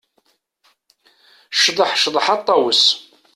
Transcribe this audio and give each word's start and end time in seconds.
Cḍeḥ, 1.63 1.91
cḍeḥ 2.03 2.25
a 2.33 2.35
ṭṭawes. 2.39 2.83